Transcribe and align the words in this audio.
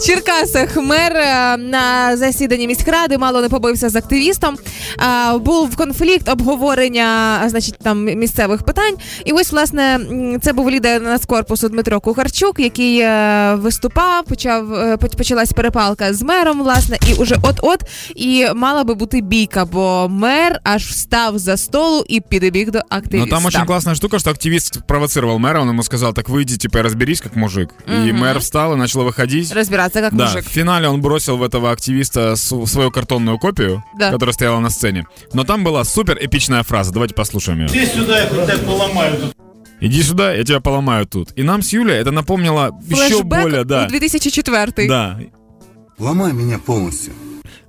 В 0.00 0.05
Черкасах 0.05 0.75
мер 0.77 1.13
е, 1.15 1.57
на 1.57 2.17
засіданні 2.17 2.67
міськради 2.67 3.17
мало 3.17 3.41
не 3.41 3.49
побився 3.49 3.89
з 3.89 3.95
активістом. 3.95 4.57
Е, 5.33 5.37
Був 5.37 5.75
конфлікт 5.75 6.29
обговорення, 6.29 7.39
а, 7.43 7.49
значить, 7.49 7.75
там 7.83 8.05
місцевих 8.05 8.63
питань. 8.63 8.93
І 9.25 9.31
ось, 9.31 9.51
власне, 9.51 9.83
м, 10.11 10.39
це 10.41 10.53
був 10.53 10.69
лідер 10.71 11.01
нацкорпусу 11.01 11.69
Дмитро 11.69 11.99
Кухарчук, 11.99 12.59
який 12.59 12.99
е, 12.99 13.55
виступав, 13.55 14.23
почав 14.25 14.73
е, 14.73 14.95
поч- 14.97 15.17
почалась 15.17 15.51
перепалка 15.51 16.13
з 16.13 16.21
мером, 16.21 16.61
власне, 16.63 16.97
і 17.07 17.13
уже 17.13 17.35
от-от 17.41 17.79
і 18.15 18.47
мала 18.55 18.83
би 18.83 18.93
бути 18.93 19.21
бійка, 19.21 19.65
бо 19.65 20.07
мер 20.09 20.59
аж 20.63 20.85
встав 20.85 21.39
за 21.39 21.57
столу 21.57 22.03
і 22.07 22.21
підбіг 22.21 22.71
до 22.71 22.77
Но 22.79 22.83
активіста. 22.89 23.29
там 23.35 23.45
очень 23.45 23.65
классная 23.65 23.95
штука, 23.95 24.19
что 24.19 24.29
активист 24.31 24.81
провоцировал 24.87 25.37
мэра, 25.39 25.61
он 25.61 25.69
ему 25.69 25.83
сказал, 25.83 26.13
так 26.13 26.29
выйди, 26.29 26.57
типа, 26.57 26.77
и 26.79 26.81
разберись 26.81 27.21
как 27.21 27.35
мужик. 27.35 27.69
И 28.07 28.13
мэр 28.13 28.39
встал 28.39 28.73
и 28.73 28.75
начал 28.75 29.03
выходить. 29.03 29.53
Розбиратися 29.55 29.89
Як 29.99 30.15
Да, 30.15 30.25
мужик. 30.25 30.45
в 30.45 30.49
финале 30.49 30.87
он 30.87 31.01
бросил 31.01 31.37
в 31.37 31.43
этого 31.43 31.71
активиста 31.71 32.35
свою 32.35 32.91
картонную 32.91 33.37
копию, 33.39 33.83
Да. 33.99 34.11
которая 34.11 34.33
стояла 34.33 34.59
на 34.59 34.69
сцене. 34.69 35.05
Но 35.33 35.43
там 35.43 35.63
была 35.63 35.83
супер 35.83 36.17
эпичная 36.21 36.63
фраза. 36.63 36.91
Давайте 36.93 37.13
послушаем 37.15 37.59
ее. 37.59 37.67
Иди 37.67 37.85
сюда, 37.85 38.21
я 38.21 38.27
тебя 38.27 38.57
поломаю 38.65 39.17
тут. 39.17 39.35
Иди 39.79 40.03
сюда, 40.03 40.33
я 40.33 40.43
тебя 40.43 40.59
поломаю 40.59 41.05
тут. 41.07 41.29
И 41.35 41.43
нам 41.43 41.61
с 41.63 41.73
Юлей 41.73 41.97
это 41.97 42.11
напомнило 42.11 42.71
еще 42.87 42.95
Флешбек 42.95 43.25
более, 43.25 43.63
да. 43.63 43.85
у 43.85 43.89
2004 43.89 44.87
Да. 44.87 45.19
Ломай 45.97 46.33
меня 46.33 46.57
полностью. 46.59 47.13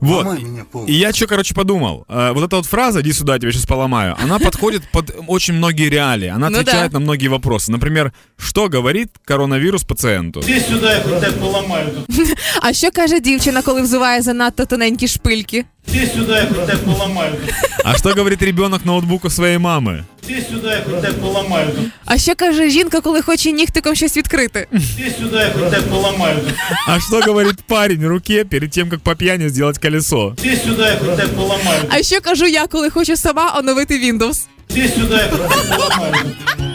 Вот. 0.02 0.26
Ломай 0.26 0.44
меня 0.44 0.62
И 0.62 0.66
полностью. 0.66 0.98
я 1.00 1.14
что, 1.14 1.28
короче, 1.28 1.54
подумал. 1.56 2.06
Э, 2.10 2.32
вот 2.34 2.44
эта 2.44 2.56
вот 2.56 2.66
фраза 2.66 3.02
«иди 3.02 3.14
сюда, 3.14 3.34
я 3.34 3.40
тебя 3.40 3.52
сейчас 3.52 3.66
поломаю», 3.66 4.16
она 4.24 4.40
подходит 4.40 4.84
под 4.92 5.16
очень 5.28 5.54
многие 5.54 5.90
реалии. 5.90 6.28
Она 6.30 6.50
Ну 6.50 6.58
отвечает 6.60 6.92
да. 6.92 7.00
на 7.00 7.04
многие 7.06 7.28
вопросы. 7.28 7.72
Например, 7.72 8.12
что 8.38 8.70
говорит 8.70 9.10
коронавирус 9.26 9.84
пациенту? 9.84 10.42
Иди 10.42 10.60
сюда, 10.60 10.94
я 10.96 11.00
тебя 11.02 11.32
поломаю 11.32 11.88
тут. 12.08 12.28
А 12.62 12.74
що 12.74 12.92
каже 12.92 13.20
дівчина, 13.20 13.62
коли 13.62 13.82
взуває 13.82 14.22
занадто 14.22 14.66
тоненькі 14.66 15.08
шпильки? 15.08 15.66
Иди 15.88 16.08
сюда, 16.16 16.40
я 16.42 16.46
тебя 16.46 16.78
поломаю 16.86 17.32
тут. 17.32 17.54
А 17.86 17.98
что 17.98 18.14
говорит 18.14 18.42
ребенок 18.42 18.86
ноутбуку 18.86 19.30
своей 19.30 19.58
мамы? 19.58 20.04
Иди 20.28 20.42
сюда, 20.52 20.76
я 20.76 20.82
тебя 20.82 21.14
поломаю 21.22 21.72
тут. 21.72 21.86
А 22.06 22.18
що 22.18 22.36
каже 22.36 22.70
жінка, 22.70 23.02
коли 23.02 23.22
хоче 23.22 23.52
нігтиком 23.52 23.96
щось 23.96 24.18
відкрити? 24.18 24.68
Иди 24.72 25.14
сюда, 25.20 25.44
я 25.46 25.50
тебя 25.50 25.82
поломаю 25.82 26.36
тут. 26.40 26.54
А 26.88 27.00
что 27.00 27.22
говорит 27.22 27.56
парень 27.68 28.06
руке 28.08 28.44
перед 28.44 28.72
тем, 28.72 28.90
как 28.90 29.00
по 29.00 29.16
пьяни 29.16 29.50
сделать 29.50 29.78
колесо? 29.80 30.36
Иди 30.44 30.56
сюда, 30.56 30.90
я 30.92 30.96
тебя 30.96 31.28
поломаю 31.28 31.82
тут. 31.82 31.94
А 31.94 32.04
що 32.04 32.22
кажу 32.22 32.46
я, 32.46 32.68
коли 32.68 32.90
хочу 32.90 33.18
сама 33.18 33.52
оновити 33.58 33.94
Windows? 33.94 34.48
Иди 34.70 34.88
сюда, 34.88 35.22
я 35.24 35.28
тебя 35.28 35.50
поломаю 35.78 36.14
тут. 36.14 36.68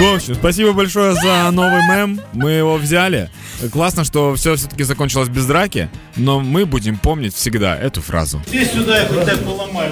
В 0.00 0.14
общем, 0.14 0.34
спасибо 0.34 0.72
большое 0.72 1.14
за 1.14 1.50
новый 1.52 1.82
мем. 1.88 2.20
Мы 2.32 2.50
его 2.52 2.76
взяли. 2.76 3.30
Классно, 3.72 4.04
что 4.04 4.34
все 4.34 4.56
все-таки 4.56 4.84
закончилось 4.84 5.28
без 5.28 5.46
драки, 5.46 5.88
но 6.16 6.40
мы 6.40 6.66
будем 6.66 6.98
помнить 6.98 7.34
всегда 7.34 7.76
эту 7.76 8.00
фразу. 8.00 8.42
Иди 8.50 8.64
сюда, 8.64 8.98
я 9.00 9.04
тебя 9.06 9.36
поломаю. 9.36 9.90